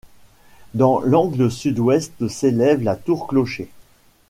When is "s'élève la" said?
2.27-2.95